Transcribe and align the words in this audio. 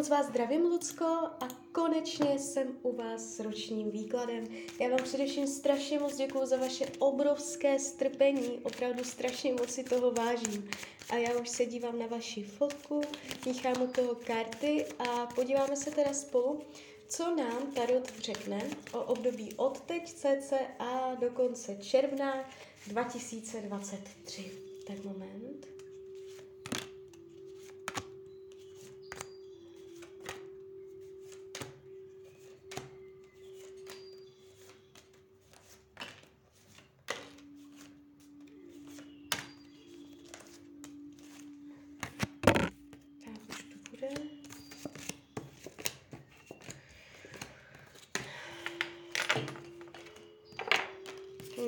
Moc 0.00 0.08
vás 0.08 0.26
zdravím, 0.26 0.62
Lucko, 0.62 1.04
a 1.40 1.48
konečně 1.72 2.38
jsem 2.38 2.78
u 2.82 2.96
vás 2.96 3.20
s 3.20 3.40
ročním 3.40 3.90
výkladem. 3.90 4.44
Já 4.80 4.88
vám 4.88 5.02
především 5.04 5.46
strašně 5.46 5.98
moc 5.98 6.16
děkuju 6.16 6.46
za 6.46 6.56
vaše 6.56 6.86
obrovské 6.98 7.78
strpení, 7.78 8.58
opravdu 8.62 9.04
strašně 9.04 9.52
moc 9.52 9.70
si 9.70 9.84
toho 9.84 10.10
vážím. 10.10 10.70
A 11.10 11.16
já 11.16 11.40
už 11.40 11.48
se 11.48 11.66
dívám 11.66 11.98
na 11.98 12.06
vaši 12.06 12.42
fotku, 12.42 13.00
míchám 13.46 13.82
u 13.82 13.86
toho 13.86 14.14
karty 14.14 14.86
a 14.98 15.26
podíváme 15.26 15.76
se 15.76 15.90
teda 15.90 16.12
spolu, 16.12 16.60
co 17.08 17.36
nám 17.36 17.72
Tarot 17.74 18.18
řekne 18.20 18.70
o 18.92 19.02
období 19.04 19.54
od 19.56 19.80
teď 19.80 20.12
cca 20.12 21.16
do 21.20 21.30
konce 21.30 21.76
června 21.76 22.34
2023. 22.86 24.52
Tak 24.86 25.04
moment. 25.04 25.70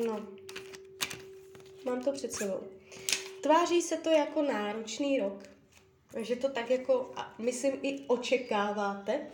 No, 0.06 0.26
mám 1.84 2.01
před 2.12 2.32
sebou. 2.32 2.60
Tváří 3.42 3.82
se 3.82 3.96
to 3.96 4.10
jako 4.10 4.42
náročný 4.42 5.20
rok, 5.20 5.42
že 6.20 6.36
to 6.36 6.48
tak 6.48 6.70
jako, 6.70 7.14
myslím, 7.38 7.72
i 7.82 8.00
očekáváte, 8.06 9.26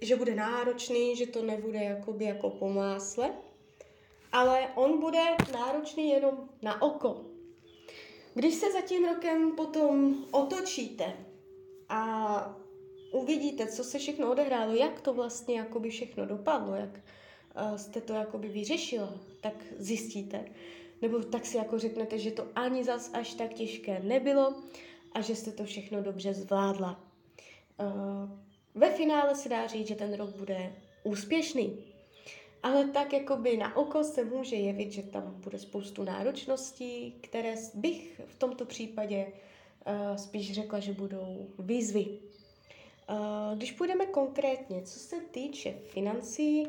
že 0.00 0.16
bude 0.16 0.34
náročný, 0.34 1.16
že 1.16 1.26
to 1.26 1.42
nebude 1.42 1.78
jakoby 1.78 2.24
jako 2.24 2.50
po 2.50 2.68
másle, 2.68 3.34
ale 4.32 4.68
on 4.74 5.00
bude 5.00 5.22
náročný 5.52 6.10
jenom 6.10 6.48
na 6.62 6.82
oko. 6.82 7.24
Když 8.34 8.54
se 8.54 8.72
za 8.72 8.80
tím 8.80 9.04
rokem 9.04 9.52
potom 9.56 10.16
otočíte 10.30 11.16
a 11.88 12.56
uvidíte, 13.12 13.66
co 13.66 13.84
se 13.84 13.98
všechno 13.98 14.30
odehrálo, 14.30 14.74
jak 14.74 15.00
to 15.00 15.14
vlastně 15.14 15.58
jakoby 15.58 15.90
všechno 15.90 16.26
dopadlo, 16.26 16.74
jak 16.74 17.00
jste 17.76 18.00
to 18.00 18.12
jakoby 18.12 18.48
vyřešila, 18.48 19.14
tak 19.40 19.54
zjistíte. 19.78 20.44
Nebo 21.02 21.22
tak 21.22 21.46
si 21.46 21.56
jako 21.56 21.78
řeknete, 21.78 22.18
že 22.18 22.30
to 22.30 22.46
ani 22.54 22.84
zas 22.84 23.10
až 23.14 23.34
tak 23.34 23.54
těžké 23.54 24.00
nebylo 24.00 24.54
a 25.12 25.20
že 25.20 25.36
jste 25.36 25.52
to 25.52 25.64
všechno 25.64 26.02
dobře 26.02 26.34
zvládla. 26.34 27.04
Ve 28.74 28.90
finále 28.90 29.34
se 29.34 29.48
dá 29.48 29.66
říct, 29.66 29.88
že 29.88 29.94
ten 29.94 30.14
rok 30.14 30.36
bude 30.36 30.72
úspěšný. 31.04 31.84
Ale 32.62 32.84
tak 32.84 33.12
jakoby 33.12 33.56
na 33.56 33.76
oko 33.76 34.04
se 34.04 34.24
může 34.24 34.56
jevit, 34.56 34.92
že 34.92 35.02
tam 35.02 35.34
bude 35.36 35.58
spoustu 35.58 36.04
náročností, 36.04 37.14
které 37.20 37.54
bych 37.74 38.20
v 38.26 38.38
tomto 38.38 38.64
případě 38.64 39.26
uh, 39.26 40.16
spíš 40.16 40.52
řekla, 40.52 40.80
že 40.80 40.92
budou 40.92 41.48
výzvy. 41.58 42.06
Uh, 42.08 43.56
když 43.56 43.72
půjdeme 43.72 44.06
konkrétně, 44.06 44.82
co 44.82 44.98
se 44.98 45.16
týče 45.30 45.74
financí, 45.86 46.66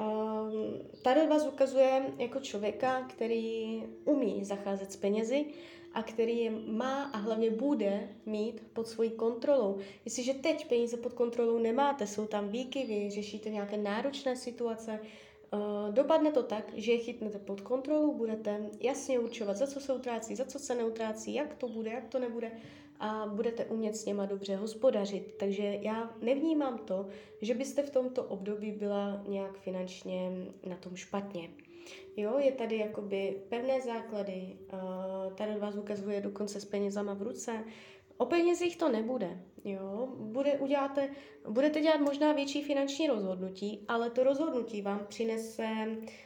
Um, 0.00 0.78
tady 1.02 1.26
vás 1.26 1.46
ukazuje 1.46 2.02
jako 2.18 2.40
člověka, 2.40 3.02
který 3.02 3.82
umí 4.04 4.44
zacházet 4.44 4.92
s 4.92 4.96
penězi 4.96 5.46
a 5.94 6.02
který 6.02 6.38
je 6.38 6.50
má 6.50 7.02
a 7.02 7.16
hlavně 7.16 7.50
bude 7.50 8.08
mít 8.26 8.62
pod 8.72 8.88
svojí 8.88 9.10
kontrolou. 9.10 9.78
Jestliže 10.04 10.34
teď 10.34 10.68
peníze 10.68 10.96
pod 10.96 11.12
kontrolou 11.12 11.58
nemáte, 11.58 12.06
jsou 12.06 12.26
tam 12.26 12.48
výkyvy, 12.48 13.10
řešíte 13.10 13.50
nějaké 13.50 13.76
náročné 13.76 14.36
situace, 14.36 15.00
uh, 15.52 15.94
dopadne 15.94 16.32
to 16.32 16.42
tak, 16.42 16.72
že 16.74 16.92
je 16.92 16.98
chytnete 16.98 17.38
pod 17.38 17.60
kontrolou, 17.60 18.14
budete 18.14 18.70
jasně 18.80 19.18
určovat, 19.18 19.56
za 19.56 19.66
co 19.66 19.80
se 19.80 19.94
utrácí, 19.94 20.36
za 20.36 20.44
co 20.44 20.58
se 20.58 20.74
neutrácí, 20.74 21.34
jak 21.34 21.54
to 21.54 21.68
bude, 21.68 21.90
jak 21.90 22.08
to 22.08 22.18
nebude 22.18 22.50
a 23.00 23.26
budete 23.26 23.64
umět 23.64 23.96
s 23.96 24.04
něma 24.04 24.26
dobře 24.26 24.56
hospodařit. 24.56 25.34
Takže 25.38 25.78
já 25.82 26.14
nevnímám 26.20 26.78
to, 26.78 27.06
že 27.42 27.54
byste 27.54 27.82
v 27.82 27.90
tomto 27.90 28.24
období 28.24 28.72
byla 28.72 29.22
nějak 29.28 29.58
finančně 29.58 30.30
na 30.66 30.76
tom 30.76 30.96
špatně. 30.96 31.50
Jo, 32.16 32.38
je 32.38 32.52
tady 32.52 32.78
jakoby 32.78 33.42
pevné 33.48 33.80
základy, 33.80 34.56
tady 35.34 35.58
vás 35.58 35.74
ukazuje 35.74 36.20
dokonce 36.20 36.60
s 36.60 36.64
penězama 36.64 37.14
v 37.14 37.22
ruce, 37.22 37.64
O 38.16 38.26
penězích 38.26 38.76
to 38.76 38.88
nebude, 38.88 39.38
jo. 39.64 40.08
Bude, 40.16 40.52
uděláte, 40.52 41.10
budete 41.48 41.80
dělat 41.80 42.00
možná 42.00 42.32
větší 42.32 42.62
finanční 42.62 43.06
rozhodnutí, 43.06 43.84
ale 43.88 44.10
to 44.10 44.24
rozhodnutí 44.24 44.82
vám 44.82 45.06
přinese 45.08 45.68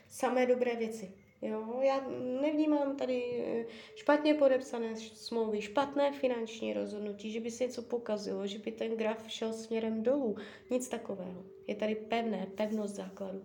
samé 0.08 0.46
dobré 0.46 0.76
věci. 0.76 1.12
Jo, 1.42 1.80
já 1.82 2.08
nevnímám 2.40 2.96
tady 2.96 3.44
eh, 3.46 3.66
špatně 3.94 4.34
podepsané 4.34 4.96
smlouvy, 4.96 5.62
špatné 5.62 6.12
finanční 6.12 6.72
rozhodnutí, 6.72 7.30
že 7.30 7.40
by 7.40 7.50
se 7.50 7.64
něco 7.64 7.82
pokazilo, 7.82 8.46
že 8.46 8.58
by 8.58 8.72
ten 8.72 8.96
graf 8.96 9.30
šel 9.30 9.52
směrem 9.52 10.02
dolů. 10.02 10.36
Nic 10.70 10.88
takového. 10.88 11.44
Je 11.66 11.74
tady 11.74 11.94
pevné, 11.94 12.46
pevnost 12.54 12.94
základu. 12.94 13.42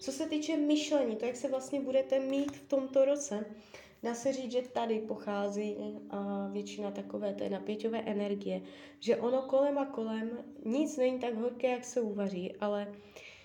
Co 0.00 0.12
se 0.12 0.28
týče 0.28 0.56
myšlení, 0.56 1.16
to, 1.16 1.24
jak 1.24 1.36
se 1.36 1.48
vlastně 1.48 1.80
budete 1.80 2.20
mít 2.20 2.56
v 2.56 2.68
tomto 2.68 3.04
roce, 3.04 3.46
dá 4.02 4.14
se 4.14 4.32
říct, 4.32 4.52
že 4.52 4.62
tady 4.62 4.98
pochází 4.98 5.76
a 6.10 6.48
většina 6.52 6.90
takové 6.90 7.34
té 7.34 7.50
napěťové 7.50 8.00
energie, 8.00 8.62
že 9.00 9.16
ono 9.16 9.42
kolem 9.42 9.78
a 9.78 9.86
kolem 9.86 10.44
nic 10.64 10.96
není 10.96 11.18
tak 11.18 11.34
horké, 11.34 11.68
jak 11.68 11.84
se 11.84 12.00
uvaří, 12.00 12.56
ale 12.60 12.86
uh, 12.88 12.94
Eh, 12.96 13.35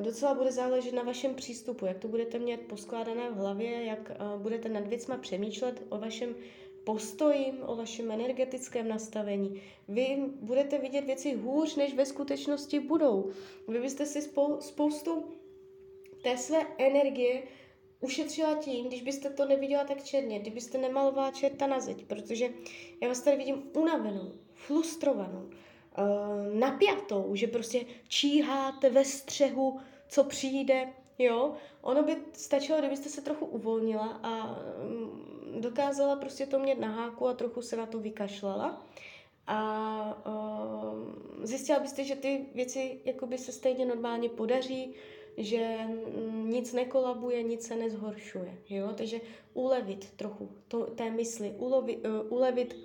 docela 0.00 0.34
bude 0.34 0.52
záležet 0.52 0.94
na 0.94 1.02
vašem 1.02 1.34
přístupu, 1.34 1.86
jak 1.86 1.98
to 1.98 2.08
budete 2.08 2.38
mít 2.38 2.60
poskládané 2.60 3.30
v 3.30 3.34
hlavě, 3.34 3.84
jak 3.84 4.10
eh, 4.10 4.16
budete 4.38 4.68
nad 4.68 4.86
věcma 4.86 5.16
přemýšlet 5.16 5.82
o 5.88 5.98
vašem 5.98 6.34
postoji, 6.84 7.52
o 7.66 7.76
vašem 7.76 8.10
energetickém 8.10 8.88
nastavení. 8.88 9.62
Vy 9.88 10.16
budete 10.40 10.78
vidět 10.78 11.04
věci 11.04 11.34
hůř, 11.34 11.76
než 11.76 11.94
ve 11.94 12.06
skutečnosti 12.06 12.80
budou. 12.80 13.30
Vy 13.68 13.80
byste 13.80 14.06
si 14.06 14.20
spou- 14.22 14.60
spoustu 14.60 15.24
té 16.22 16.36
své 16.36 16.66
energie 16.78 17.42
ušetřila 18.00 18.54
tím, 18.54 18.86
když 18.86 19.02
byste 19.02 19.30
to 19.30 19.46
neviděla 19.46 19.84
tak 19.84 20.04
černě, 20.04 20.38
kdybyste 20.38 20.78
nemalovala 20.78 21.30
čerta 21.30 21.66
na 21.66 21.80
zeď, 21.80 22.04
protože 22.04 22.48
já 23.02 23.08
vás 23.08 23.20
tady 23.20 23.36
vidím 23.36 23.62
unavenou, 23.72 24.32
frustrovanou, 24.54 25.50
uh, 25.98 26.54
napjatou, 26.58 27.34
že 27.34 27.46
prostě 27.46 27.84
číháte 28.08 28.90
ve 28.90 29.04
střehu, 29.04 29.80
co 30.08 30.24
přijde, 30.24 30.88
jo. 31.18 31.54
Ono 31.82 32.02
by 32.02 32.16
stačilo, 32.32 32.78
kdybyste 32.78 33.08
se 33.08 33.20
trochu 33.20 33.46
uvolnila 33.46 34.20
a 34.22 34.58
um, 34.82 35.60
dokázala 35.60 36.16
prostě 36.16 36.46
to 36.46 36.58
mít 36.58 36.78
na 36.78 36.88
háku 36.88 37.28
a 37.28 37.34
trochu 37.34 37.62
se 37.62 37.76
na 37.76 37.86
to 37.86 37.98
vykašlala. 37.98 38.86
A 39.46 40.22
uh, 40.26 41.44
zjistila 41.46 41.78
byste, 41.78 42.04
že 42.04 42.16
ty 42.16 42.46
věci 42.54 43.00
jakoby 43.04 43.38
se 43.38 43.52
stejně 43.52 43.86
normálně 43.86 44.28
podaří, 44.28 44.94
že 45.36 45.78
mm, 45.86 46.50
nic 46.50 46.72
nekolabuje, 46.72 47.42
nic 47.42 47.66
se 47.66 47.76
nezhoršuje. 47.76 48.58
Jo? 48.68 48.92
Takže 48.94 49.20
ulevit 49.54 50.10
trochu 50.16 50.50
to, 50.68 50.84
té 50.84 51.10
mysli, 51.10 51.54
ulovi, 51.58 51.96
uh, 51.96 52.32
ulevit 52.32 52.76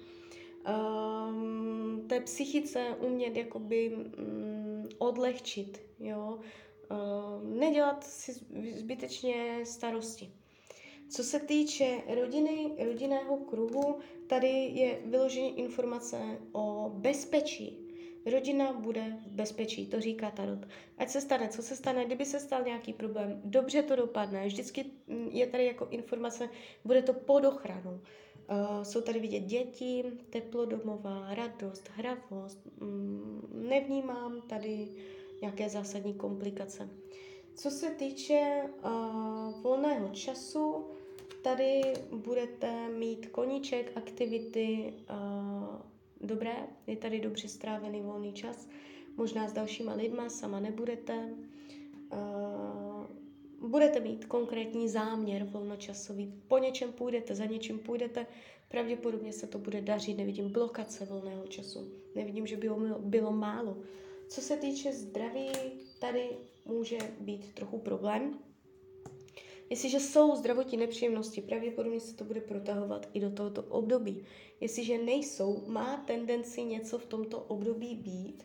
um, 0.67 2.07
té 2.07 2.19
psychice 2.19 2.95
umět 2.99 3.37
jakoby 3.37 3.95
um, 3.95 4.89
odlehčit, 4.97 5.81
jo, 5.99 6.39
um, 6.39 7.59
nedělat 7.59 8.03
si 8.03 8.33
zbytečně 8.75 9.59
starosti. 9.63 10.31
Co 11.09 11.23
se 11.23 11.39
týče 11.39 12.01
rodiny, 12.15 12.71
rodinného 12.85 13.37
kruhu, 13.37 13.99
tady 14.27 14.47
je 14.49 14.99
vyloženě 15.05 15.49
informace 15.49 16.17
o 16.51 16.91
bezpečí. 16.95 17.81
Rodina 18.31 18.73
bude 18.73 19.17
v 19.27 19.31
bezpečí, 19.31 19.87
to 19.87 20.01
říká 20.01 20.31
Tarot. 20.31 20.59
Ať 20.97 21.09
se 21.09 21.21
stane, 21.21 21.49
co 21.49 21.63
se 21.63 21.75
stane, 21.75 22.05
kdyby 22.05 22.25
se 22.25 22.39
stal 22.39 22.63
nějaký 22.63 22.93
problém, 22.93 23.41
dobře 23.43 23.83
to 23.83 23.95
dopadne. 23.95 24.47
Vždycky 24.47 24.85
je 25.29 25.47
tady 25.47 25.65
jako 25.65 25.87
informace, 25.91 26.49
bude 26.85 27.01
to 27.01 27.13
pod 27.13 27.45
ochranou. 27.45 28.01
Uh, 28.49 28.83
jsou 28.83 29.01
tady 29.01 29.19
vidět 29.19 29.39
děti, 29.39 30.03
teplo 30.29 30.65
domová, 30.65 31.33
radost, 31.33 31.89
hravost. 31.95 32.59
Mm, 32.79 33.47
nevnímám 33.69 34.41
tady 34.41 34.87
nějaké 35.41 35.69
zásadní 35.69 36.13
komplikace. 36.13 36.89
Co 37.55 37.69
se 37.69 37.89
týče 37.89 38.63
uh, 38.85 39.61
volného 39.61 40.09
času, 40.09 40.85
tady 41.41 41.81
budete 42.11 42.89
mít 42.89 43.25
koníček, 43.25 43.91
aktivity 43.95 44.93
uh, 45.09 45.75
dobré, 46.21 46.55
je 46.87 46.97
tady 46.97 47.19
dobře 47.19 47.47
strávený 47.47 48.01
volný 48.01 48.33
čas, 48.33 48.67
možná 49.17 49.47
s 49.47 49.53
dalšíma 49.53 49.93
lidma, 49.93 50.29
sama 50.29 50.59
nebudete. 50.59 51.29
Uh, 52.13 52.84
budete 53.69 53.99
mít 53.99 54.25
konkrétní 54.25 54.89
záměr 54.89 55.43
volnočasový, 55.43 56.33
po 56.47 56.57
něčem 56.57 56.91
půjdete, 56.91 57.35
za 57.35 57.45
něčím 57.45 57.79
půjdete, 57.79 58.25
Pravděpodobně 58.67 59.33
se 59.33 59.47
to 59.47 59.59
bude 59.59 59.81
dařit, 59.81 60.17
nevidím 60.17 60.51
blokace 60.51 61.05
volného 61.05 61.47
času, 61.47 61.91
nevidím, 62.15 62.47
že 62.47 62.55
by 62.55 62.61
bylo, 62.61 62.99
bylo 62.99 63.31
málo. 63.31 63.77
Co 64.27 64.41
se 64.41 64.57
týče 64.57 64.93
zdraví, 64.93 65.49
tady 65.99 66.29
může 66.65 66.97
být 67.19 67.53
trochu 67.53 67.77
problém. 67.77 68.39
Jestliže 69.69 69.99
jsou 69.99 70.35
zdravotní 70.35 70.77
nepříjemnosti, 70.77 71.41
pravděpodobně 71.41 71.99
se 71.99 72.15
to 72.15 72.23
bude 72.23 72.41
protahovat 72.41 73.09
i 73.13 73.19
do 73.19 73.31
tohoto 73.31 73.63
období. 73.63 74.25
Jestliže 74.61 74.97
nejsou, 74.97 75.63
má 75.67 75.97
tendenci 75.97 76.63
něco 76.63 76.99
v 76.99 77.05
tomto 77.05 77.39
období 77.39 77.95
být. 77.95 78.43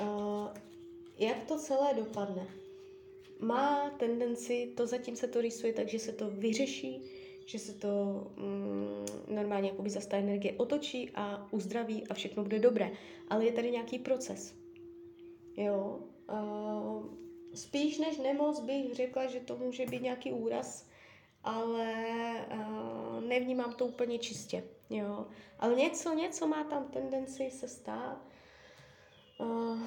Uh, 0.00 0.48
jak 1.18 1.44
to 1.44 1.58
celé 1.58 1.94
dopadne? 1.94 2.46
Má 3.40 3.90
tendenci, 3.90 4.72
to 4.76 4.86
zatím 4.86 5.16
se 5.16 5.28
to 5.28 5.40
rýsuje 5.40 5.72
tak, 5.72 5.88
že 5.88 5.98
se 5.98 6.12
to 6.12 6.30
vyřeší, 6.30 7.02
že 7.46 7.58
se 7.58 7.74
to 7.74 7.88
mm, 8.36 9.34
normálně 9.34 9.68
jakoby 9.68 9.90
zase 9.90 10.08
ta 10.08 10.16
energie 10.16 10.54
otočí 10.56 11.10
a 11.14 11.48
uzdraví 11.50 12.06
a 12.06 12.14
všechno 12.14 12.42
bude 12.42 12.58
dobré. 12.58 12.90
Ale 13.28 13.44
je 13.44 13.52
tady 13.52 13.70
nějaký 13.70 13.98
proces. 13.98 14.54
Jo. 15.56 16.00
Uh, 16.32 17.06
spíš 17.54 17.98
než 17.98 18.18
nemoc 18.18 18.60
bych 18.60 18.94
řekla, 18.94 19.26
že 19.26 19.40
to 19.40 19.56
může 19.56 19.86
být 19.86 20.02
nějaký 20.02 20.32
úraz, 20.32 20.88
ale 21.44 21.94
uh, 22.54 23.20
nevnímám 23.20 23.74
to 23.74 23.86
úplně 23.86 24.18
čistě. 24.18 24.64
Jo. 24.90 25.26
Ale 25.58 25.74
něco, 25.74 26.14
něco 26.14 26.46
má 26.46 26.64
tam 26.64 26.88
tendenci 26.88 27.50
se 27.50 27.68
stát. 27.68 28.26
Uh, 29.40 29.82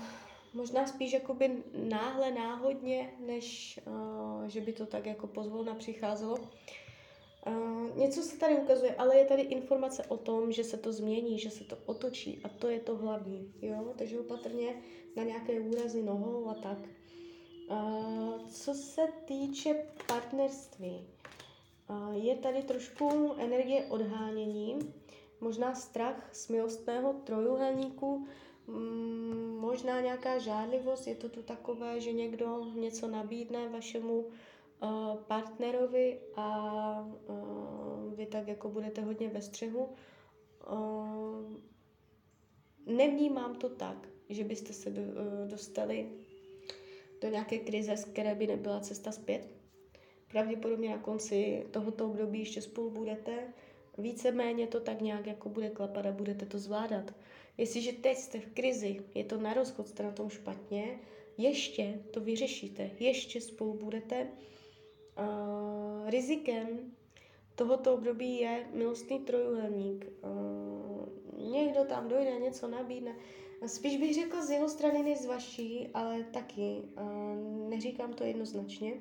možná 0.53 0.87
spíš 0.87 1.13
jakoby 1.13 1.63
náhle, 1.89 2.31
náhodně, 2.31 3.13
než 3.19 3.79
uh, 3.87 4.47
že 4.47 4.61
by 4.61 4.73
to 4.73 4.85
tak 4.85 5.05
jako 5.05 5.27
pozvolna 5.27 5.75
přicházelo. 5.75 6.37
Uh, 7.47 7.97
něco 7.97 8.21
se 8.21 8.37
tady 8.37 8.55
ukazuje, 8.55 8.95
ale 8.95 9.17
je 9.17 9.25
tady 9.25 9.41
informace 9.41 10.03
o 10.05 10.17
tom, 10.17 10.51
že 10.51 10.63
se 10.63 10.77
to 10.77 10.93
změní, 10.93 11.39
že 11.39 11.49
se 11.49 11.63
to 11.63 11.77
otočí 11.85 12.41
a 12.43 12.49
to 12.49 12.67
je 12.67 12.79
to 12.79 12.95
hlavní, 12.95 13.53
jo, 13.61 13.93
takže 13.97 14.19
opatrně 14.19 14.75
na 15.15 15.23
nějaké 15.23 15.59
úrazy 15.59 16.03
nohou 16.03 16.49
a 16.49 16.53
tak. 16.53 16.77
Uh, 17.69 18.49
co 18.49 18.73
se 18.73 19.01
týče 19.25 19.85
partnerství, 20.07 21.07
uh, 21.89 22.13
je 22.15 22.35
tady 22.35 22.61
trošku 22.61 23.33
energie 23.37 23.85
odhánění, 23.85 24.93
možná 25.41 25.75
strach 25.75 26.29
z 26.33 26.49
milostného 26.49 27.13
trojuhelníku, 27.13 28.27
mm, 28.71 29.57
možná 29.59 30.01
nějaká 30.01 30.39
žádlivost, 30.39 31.07
je 31.07 31.15
to 31.15 31.29
tu 31.29 31.43
takové, 31.43 32.01
že 32.01 32.13
někdo 32.13 32.65
něco 32.75 33.07
nabídne 33.07 33.69
vašemu 33.69 34.19
uh, 34.19 34.29
partnerovi 35.27 36.19
a 36.35 37.07
uh, 37.27 38.13
vy 38.13 38.25
tak 38.25 38.47
jako 38.47 38.69
budete 38.69 39.01
hodně 39.01 39.29
ve 39.29 39.41
střehu. 39.41 39.89
Uh, 40.71 41.55
nevnímám 42.85 43.55
to 43.55 43.69
tak, 43.69 44.07
že 44.29 44.43
byste 44.43 44.73
se 44.73 44.89
do, 44.89 45.01
dostali 45.47 46.09
do 47.21 47.29
nějaké 47.29 47.57
krize, 47.57 47.97
z 47.97 48.05
které 48.05 48.35
by 48.35 48.47
nebyla 48.47 48.79
cesta 48.79 49.11
zpět. 49.11 49.47
Pravděpodobně 50.31 50.89
na 50.89 50.97
konci 50.97 51.65
tohoto 51.71 52.05
období 52.05 52.39
ještě 52.39 52.61
spolu 52.61 52.89
budete. 52.89 53.53
Víceméně 53.97 54.67
to 54.67 54.79
tak 54.79 55.01
nějak 55.01 55.27
jako 55.27 55.49
bude 55.49 55.69
klapat 55.69 56.05
a 56.05 56.11
budete 56.11 56.45
to 56.45 56.59
zvládat. 56.59 57.13
Jestliže 57.57 57.93
teď 57.93 58.17
jste 58.17 58.39
v 58.39 58.53
krizi, 58.53 59.01
je 59.15 59.23
to 59.23 59.37
na 59.37 59.53
rozchod, 59.53 59.87
jste 59.87 60.03
na 60.03 60.11
tom 60.11 60.29
špatně, 60.29 60.99
ještě 61.37 61.99
to 62.11 62.21
vyřešíte, 62.21 62.89
ještě 62.99 63.41
spolu 63.41 63.73
budete. 63.73 64.27
Uh, 65.19 66.09
rizikem 66.09 66.67
tohoto 67.55 67.93
období 67.93 68.37
je 68.39 68.65
milostný 68.73 69.19
trojuhelník. 69.19 70.05
Uh, 70.23 71.51
někdo 71.51 71.83
tam 71.83 72.07
dojde, 72.07 72.39
něco 72.39 72.67
nabídne. 72.67 73.15
Spíš 73.67 73.97
bych 73.97 74.15
řekla 74.15 74.45
z 74.45 74.49
jeho 74.49 74.69
strany 74.69 75.03
než 75.03 75.21
z 75.21 75.25
vaší, 75.25 75.87
ale 75.93 76.23
taky. 76.23 76.81
Uh, 77.01 77.69
neříkám 77.69 78.13
to 78.13 78.23
jednoznačně. 78.23 78.93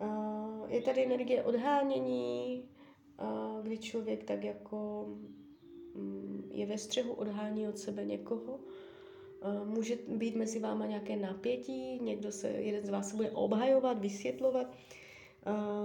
Uh, 0.00 0.72
je 0.72 0.82
tady 0.82 1.04
energie 1.04 1.42
odhánění, 1.42 2.68
kdy 3.62 3.78
člověk 3.78 4.24
tak 4.24 4.44
jako 4.44 5.08
um, 5.94 6.50
je 6.52 6.66
ve 6.66 6.78
střehu, 6.78 7.12
odhání 7.12 7.68
od 7.68 7.78
sebe 7.78 8.04
někoho. 8.04 8.60
Může 9.64 9.98
být 10.08 10.36
mezi 10.36 10.58
váma 10.58 10.86
nějaké 10.86 11.16
napětí, 11.16 11.98
někdo 12.00 12.32
se, 12.32 12.48
jeden 12.48 12.86
z 12.86 12.88
vás 12.88 13.10
se 13.10 13.16
bude 13.16 13.30
obhajovat, 13.30 13.98
vysvětlovat. 13.98 14.66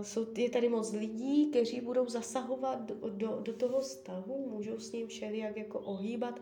Jsou, 0.01 0.27
je 0.37 0.49
tady 0.49 0.69
moc 0.69 0.93
lidí, 0.93 1.49
kteří 1.49 1.81
budou 1.81 2.09
zasahovat 2.09 2.81
do, 2.81 3.09
do, 3.09 3.39
do 3.41 3.53
toho 3.53 3.79
vztahu, 3.79 4.49
můžou 4.49 4.79
s 4.79 4.91
ním 4.91 5.07
všelijak 5.07 5.57
jako 5.57 5.79
ohýbat 5.79 6.41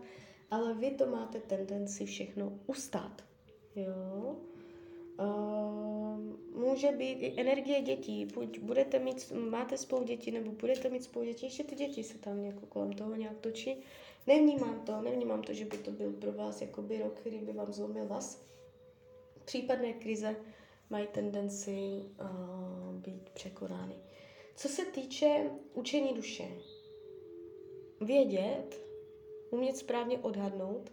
ale 0.50 0.74
vy 0.74 0.90
to 0.90 1.06
máte 1.06 1.40
tendenci 1.40 2.06
všechno 2.06 2.58
ustát. 2.66 3.24
Jo? 3.76 4.36
Uh, 5.18 5.98
může 6.52 6.92
být 6.92 7.18
i 7.22 7.40
energie 7.40 7.82
dětí, 7.82 8.24
buď 8.24 8.58
budete 8.58 8.98
mít, 8.98 9.32
máte 9.32 9.78
spolu 9.78 10.04
děti, 10.04 10.30
nebo 10.30 10.50
budete 10.50 10.88
mít 10.90 11.04
spolu 11.04 11.24
děti, 11.24 11.46
ještě 11.46 11.64
ty 11.64 11.74
děti 11.74 12.04
se 12.04 12.18
tam 12.18 12.44
jako 12.44 12.66
kolem 12.66 12.92
toho 12.92 13.14
nějak 13.14 13.38
točí. 13.38 13.76
Nevnímám 14.26 14.80
to, 14.80 15.00
nevnímám 15.00 15.42
to, 15.42 15.52
že 15.52 15.64
by 15.64 15.78
to 15.78 15.90
byl 15.90 16.12
pro 16.12 16.32
vás 16.32 16.60
jakoby 16.60 16.98
rok, 16.98 17.14
který 17.14 17.38
by 17.38 17.52
vám 17.52 17.72
zlomil 17.72 18.06
vás. 18.06 18.46
Případné 19.44 19.92
krize 19.92 20.36
mají 20.90 21.06
tendenci 21.06 22.02
uh, 22.20 22.94
být 22.94 23.30
překonány. 23.30 23.94
Co 24.56 24.68
se 24.68 24.84
týče 24.84 25.50
učení 25.74 26.14
duše, 26.14 26.48
vědět, 28.00 28.80
umět 29.50 29.76
správně 29.76 30.18
odhadnout, 30.18 30.92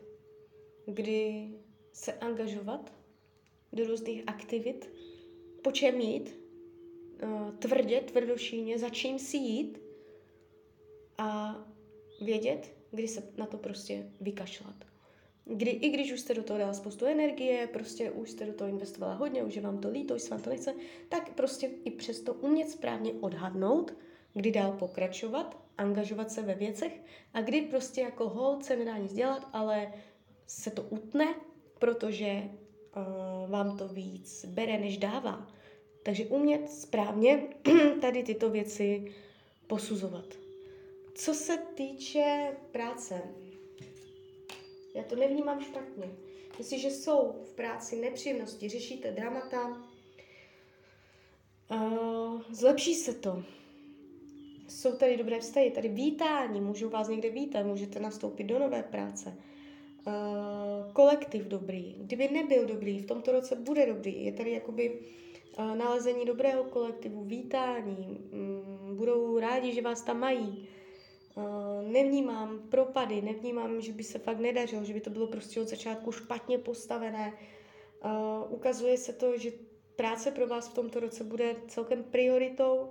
kdy 0.85 1.49
se 1.93 2.13
angažovat 2.13 2.91
do 3.75 3.87
různých 3.87 4.23
aktivit, 4.27 4.89
po 5.61 5.71
čem 5.71 6.01
jít, 6.01 6.39
uh, 7.23 7.55
tvrdě, 7.55 8.01
tvrdošíně, 8.01 8.79
za 8.79 8.89
čím 8.89 9.19
si 9.19 9.37
jít? 9.37 9.81
A 11.17 11.55
vědět, 12.21 12.75
kdy 12.91 13.07
se 13.07 13.23
na 13.37 13.45
to 13.45 13.57
prostě 13.57 14.11
vykašlat. 14.21 14.75
Kdy, 15.45 15.69
I 15.69 15.89
když 15.89 16.11
už 16.11 16.19
jste 16.19 16.33
do 16.33 16.43
toho 16.43 16.59
dala 16.59 16.73
spoustu 16.73 17.05
energie, 17.05 17.67
prostě 17.67 18.11
už 18.11 18.29
jste 18.29 18.45
do 18.45 18.53
toho 18.53 18.69
investovala 18.69 19.13
hodně, 19.13 19.43
už 19.43 19.55
je 19.55 19.61
vám 19.61 19.77
to 19.77 19.89
líto, 19.89 20.15
už 20.15 20.21
se 20.21 20.29
vám 20.29 20.41
to 20.41 20.49
nechce, 20.49 20.73
tak 21.09 21.33
prostě 21.33 21.71
i 21.85 21.91
přesto 21.91 22.33
umět 22.33 22.69
správně 22.69 23.13
odhadnout, 23.13 23.93
kdy 24.33 24.51
dál 24.51 24.71
pokračovat, 24.71 25.57
angažovat 25.77 26.31
se 26.31 26.41
ve 26.41 26.55
věcech 26.55 27.01
a 27.33 27.41
kdy 27.41 27.61
prostě 27.61 28.01
jako 28.01 28.29
hold 28.29 28.65
se 28.65 28.75
nedá 28.75 28.97
nic 28.97 29.13
dělat, 29.13 29.49
ale 29.53 29.93
se 30.47 30.71
to 30.71 30.81
utne, 30.81 31.35
protože 31.79 32.43
uh, 32.95 33.49
vám 33.51 33.77
to 33.77 33.87
víc 33.87 34.45
bere, 34.45 34.79
než 34.79 34.97
dává. 34.97 35.47
Takže 36.03 36.25
umět 36.25 36.69
správně 36.69 37.43
tady 38.01 38.23
tyto 38.23 38.49
věci 38.49 39.13
posuzovat. 39.67 40.25
Co 41.15 41.33
se 41.33 41.57
týče 41.57 42.57
práce, 42.71 43.21
já 44.95 45.03
to 45.03 45.15
nevnímám 45.15 45.61
špatně. 45.61 46.09
Jestliže 46.57 46.91
jsou 46.91 47.35
v 47.43 47.55
práci 47.55 47.95
nepříjemnosti, 47.95 48.69
řešíte 48.69 49.11
dramata, 49.11 49.81
uh, 51.71 52.41
zlepší 52.51 52.95
se 52.95 53.13
to 53.13 53.43
jsou 54.67 54.97
tady 54.97 55.17
dobré 55.17 55.39
vztahy, 55.39 55.71
tady 55.71 55.89
vítání, 55.89 56.61
můžu 56.61 56.89
vás 56.89 57.07
někde 57.07 57.29
vítat, 57.29 57.65
můžete 57.65 57.99
nastoupit 57.99 58.43
do 58.43 58.59
nové 58.59 58.83
práce. 58.83 59.37
Uh, 60.07 60.93
kolektiv 60.93 61.43
dobrý. 61.43 61.95
Kdyby 61.97 62.27
nebyl 62.27 62.65
dobrý, 62.65 62.99
v 62.99 63.05
tomto 63.05 63.31
roce 63.31 63.55
bude 63.55 63.85
dobrý. 63.85 64.25
Je 64.25 64.31
tady 64.31 64.51
jakoby 64.51 64.99
uh, 65.59 65.75
nalezení 65.75 66.25
dobrého 66.25 66.63
kolektivu, 66.63 67.23
vítání. 67.23 68.19
Um, 68.31 68.95
budou 68.97 69.39
rádi, 69.39 69.73
že 69.73 69.81
vás 69.81 70.01
tam 70.01 70.19
mají. 70.19 70.67
Uh, 71.35 71.91
nevnímám 71.91 72.59
propady, 72.69 73.21
nevnímám, 73.21 73.81
že 73.81 73.91
by 73.91 74.03
se 74.03 74.19
fakt 74.19 74.39
nedařilo, 74.39 74.83
že 74.83 74.93
by 74.93 75.01
to 75.01 75.09
bylo 75.09 75.27
prostě 75.27 75.61
od 75.61 75.67
začátku 75.67 76.11
špatně 76.11 76.57
postavené. 76.57 77.33
Ukazuje 78.49 78.97
se 78.97 79.13
to, 79.13 79.37
že 79.37 79.51
práce 79.95 80.31
pro 80.31 80.47
vás 80.47 80.67
v 80.67 80.73
tomto 80.73 80.99
roce 80.99 81.23
bude 81.23 81.55
celkem 81.67 82.03
prioritou 82.03 82.89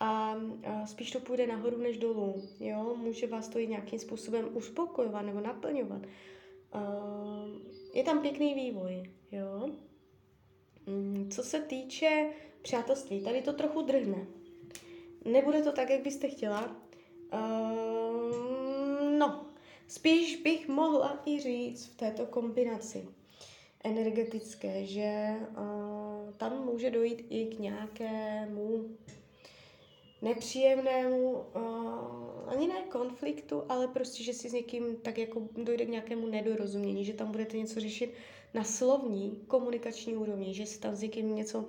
a, 0.00 0.36
a 0.64 0.86
spíš 0.86 1.10
to 1.10 1.20
půjde 1.20 1.46
nahoru 1.46 1.78
než 1.78 1.98
dolů. 1.98 2.42
Jo? 2.60 2.94
Může 2.96 3.26
vás 3.26 3.48
to 3.48 3.58
i 3.58 3.66
nějakým 3.66 3.98
způsobem 3.98 4.48
uspokojovat 4.52 5.26
nebo 5.26 5.40
naplňovat. 5.40 6.02
A, 6.74 6.80
je 7.94 8.02
tam 8.02 8.22
pěkný 8.22 8.54
vývoj. 8.54 9.02
Jo? 9.32 9.70
Mm, 10.86 11.30
co 11.30 11.42
se 11.42 11.60
týče 11.60 12.30
přátelství, 12.62 13.20
tady 13.20 13.42
to 13.42 13.52
trochu 13.52 13.82
drhne. 13.82 14.26
Nebude 15.24 15.62
to 15.62 15.72
tak, 15.72 15.90
jak 15.90 16.02
byste 16.02 16.28
chtěla. 16.28 16.76
Uh, 17.32 19.18
no, 19.18 19.46
spíš 19.88 20.42
bych 20.42 20.68
mohla 20.68 21.22
i 21.26 21.40
říct 21.40 21.86
v 21.86 21.96
této 21.96 22.26
kombinaci 22.26 23.08
energetické, 23.84 24.86
že 24.86 25.36
uh, 25.50 26.32
tam 26.36 26.64
může 26.64 26.90
dojít 26.90 27.26
i 27.30 27.46
k 27.46 27.58
nějakému 27.58 28.88
nepříjemnému, 30.24 31.32
uh, 31.32 32.52
ani 32.52 32.68
ne 32.68 32.82
konfliktu, 32.88 33.62
ale 33.68 33.88
prostě, 33.88 34.24
že 34.24 34.34
si 34.34 34.48
s 34.48 34.52
někým 34.52 34.96
tak 34.96 35.18
jako 35.18 35.42
dojde 35.56 35.86
k 35.86 35.88
nějakému 35.88 36.26
nedorozumění, 36.26 37.04
že 37.04 37.12
tam 37.12 37.32
budete 37.32 37.56
něco 37.56 37.80
řešit 37.80 38.14
na 38.54 38.64
slovní, 38.64 39.40
komunikační 39.46 40.16
úrovni, 40.16 40.54
že 40.54 40.66
si 40.66 40.80
tam 40.80 40.96
s 40.96 41.02
někým 41.02 41.36
něco 41.36 41.64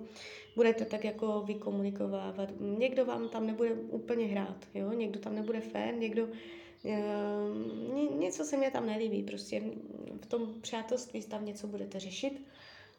budete 0.56 0.86
tak 0.86 1.04
jako 1.04 1.42
vykomunikovávat. 1.42 2.50
Někdo 2.60 3.06
vám 3.06 3.30
tam 3.30 3.48
nebude 3.48 3.74
úplně 3.74 4.26
hrát, 4.26 4.58
jo? 4.74 4.92
někdo 4.92 5.20
tam 5.20 5.36
nebude 5.36 5.62
fén, 5.62 6.00
někdo 6.00 6.28
uh, 6.84 8.20
něco 8.20 8.44
se 8.44 8.58
mě 8.58 8.72
tam 8.72 8.86
nelíbí, 8.86 9.24
prostě 9.24 9.64
v 10.22 10.26
tom 10.26 10.54
přátelství 10.62 11.24
tam 11.24 11.46
něco 11.46 11.68
budete 11.68 12.00
řešit. 12.00 12.42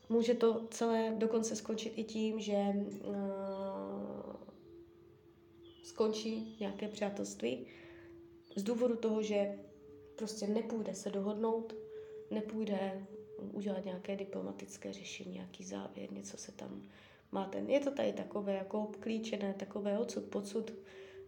Může 0.08 0.34
to 0.34 0.66
celé 0.70 1.14
dokonce 1.16 1.56
skončit 1.56 1.92
i 1.96 2.04
tím, 2.04 2.40
že 2.40 2.56
uh, 3.04 4.45
skončí 5.96 6.56
nějaké 6.60 6.88
přátelství 6.88 7.66
z 8.56 8.62
důvodu 8.62 8.96
toho, 8.96 9.22
že 9.22 9.58
prostě 10.16 10.46
nepůjde 10.46 10.94
se 10.94 11.10
dohodnout, 11.10 11.74
nepůjde 12.30 13.06
udělat 13.52 13.84
nějaké 13.84 14.16
diplomatické 14.16 14.92
řešení, 14.92 15.32
nějaký 15.32 15.64
závěr, 15.64 16.12
něco 16.12 16.36
se 16.36 16.52
tam 16.52 16.82
máte. 17.32 17.58
Je 17.58 17.80
to 17.80 17.90
tady 17.90 18.12
takové 18.12 18.54
jako 18.54 18.82
obklíčené, 18.82 19.54
takové 19.54 19.98
odsud, 19.98 20.24
pocud 20.24 20.70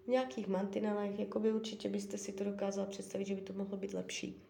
v 0.04 0.08
nějakých 0.08 0.48
mantinelech, 0.48 1.18
jako 1.18 1.40
by 1.40 1.52
určitě 1.52 1.88
byste 1.88 2.18
si 2.18 2.32
to 2.32 2.44
dokázala 2.44 2.86
představit, 2.86 3.26
že 3.26 3.34
by 3.34 3.40
to 3.40 3.52
mohlo 3.52 3.76
být 3.76 3.94
lepší. 3.94 4.42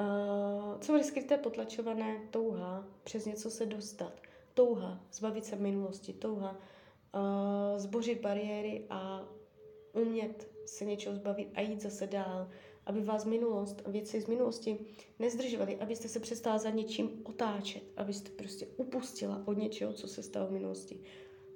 Uh, 0.00 0.80
co 0.80 0.92
bude 0.92 1.04
skryté, 1.04 1.38
potlačované, 1.38 2.20
touha 2.30 2.88
přes 3.04 3.26
něco 3.26 3.50
se 3.50 3.66
dostat, 3.66 4.20
touha 4.54 5.00
zbavit 5.12 5.44
se 5.44 5.56
minulosti, 5.56 6.12
touha 6.12 6.56
uh, 7.14 7.78
zbořit 7.78 8.20
bariéry 8.20 8.86
a 8.90 9.28
umět 9.92 10.50
se 10.66 10.84
něčeho 10.84 11.14
zbavit 11.14 11.48
a 11.54 11.60
jít 11.60 11.82
zase 11.82 12.06
dál, 12.06 12.48
aby 12.86 13.00
vás 13.00 13.24
minulost 13.24 13.82
a 13.84 13.90
věci 13.90 14.20
z 14.20 14.26
minulosti 14.26 14.78
nezdržovaly, 15.18 15.76
abyste 15.76 16.08
se 16.08 16.20
přestala 16.20 16.58
za 16.58 16.70
něčím 16.70 17.10
otáčet, 17.24 17.82
abyste 17.96 18.30
prostě 18.30 18.66
upustila 18.76 19.42
od 19.44 19.58
něčeho, 19.58 19.92
co 19.92 20.08
se 20.08 20.22
stalo 20.22 20.46
v 20.46 20.52
minulosti. 20.52 21.00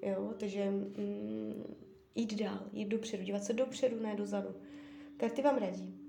Jo, 0.02 0.34
takže 0.38 0.70
mm, 0.70 1.76
jít 2.14 2.34
dál, 2.34 2.60
jít 2.72 2.88
dopředu, 2.88 3.24
dívat 3.24 3.44
se 3.44 3.52
dopředu, 3.52 4.00
ne 4.00 4.16
dozadu. 4.16 4.54
Karty 5.16 5.42
vám 5.42 5.58
radí. 5.58 6.03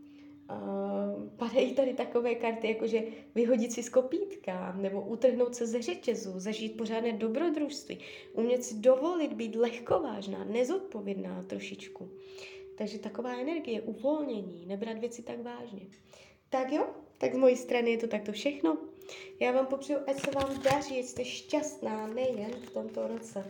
Padají 1.38 1.74
tady 1.74 1.94
takové 1.94 2.36
karty, 2.36 2.68
jako 2.68 2.88
že 2.88 3.04
vyhodit 3.36 3.72
si 3.72 3.84
z 3.84 3.90
kopítka, 3.90 4.76
nebo 4.82 5.02
utrhnout 5.02 5.56
se 5.56 5.68
ze 5.68 5.82
řetězu, 5.82 6.40
zažít 6.40 6.78
pořádné 6.78 7.12
dobrodružství, 7.14 8.00
umět 8.34 8.64
si 8.64 8.76
dovolit 8.76 9.34
být 9.34 9.56
lehkovážná, 9.56 10.44
nezodpovědná 10.44 11.44
trošičku. 11.44 12.10
Takže 12.78 13.00
taková 13.00 13.34
energie, 13.34 13.82
uvolnění, 13.82 14.66
nebrat 14.66 14.98
věci 14.98 15.22
tak 15.24 15.42
vážně. 15.42 15.88
Tak 16.50 16.72
jo, 16.72 16.88
tak 17.18 17.34
z 17.34 17.38
mojí 17.38 17.56
strany 17.56 17.92
je 17.92 17.98
to 17.98 18.08
takto 18.08 18.32
všechno. 18.32 18.78
Já 19.40 19.52
vám 19.52 19.66
popřeju, 19.66 20.00
ať 20.08 20.20
se 20.26 20.32
vám 20.32 20.62
daří, 20.62 21.00
ať 21.00 21.06
jste 21.06 21.26
šťastná 21.26 22.08
nejen 22.08 22.52
v 22.52 22.70
tomto 22.70 23.08
roce, 23.08 23.46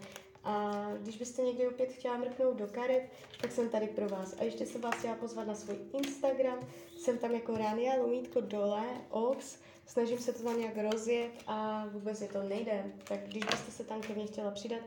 a 0.46 0.86
když 1.02 1.18
byste 1.18 1.42
někdy 1.42 1.68
opět 1.68 1.92
chtěla 1.92 2.18
mrknout 2.18 2.58
do 2.58 2.68
karet, 2.68 3.04
tak 3.42 3.52
jsem 3.52 3.70
tady 3.70 3.88
pro 3.88 4.10
vás. 4.10 4.36
A 4.40 4.44
ještě 4.44 4.66
se 4.66 4.80
vás 4.80 4.96
chtěla 4.96 5.16
pozvat 5.16 5.48
na 5.48 5.56
svůj 5.56 5.78
Instagram. 5.94 6.60
Jsem 6.98 7.18
tam 7.18 7.32
jako 7.32 7.58
Rania, 7.58 8.02
lomítko 8.02 8.42
dole, 8.42 8.86
ox. 9.10 9.58
Snažím 9.86 10.18
se 10.18 10.34
to 10.34 10.44
tam 10.44 10.60
nějak 10.60 10.78
rozjet 10.92 11.32
a 11.48 11.86
vůbec 11.92 12.22
je 12.22 12.28
to 12.28 12.44
nejde. 12.44 12.92
Tak 13.04 13.20
když 13.28 13.44
byste 13.44 13.72
se 13.72 13.84
tam 13.84 14.02
ke 14.02 14.14
mně 14.14 14.26
chtěla 14.26 14.52
přidat, 14.52 14.82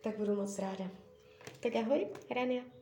tak 0.00 0.18
budu 0.18 0.36
moc 0.36 0.58
ráda. 0.58 0.84
Tak 1.60 1.76
ahoj, 1.76 2.06
Rania. 2.30 2.81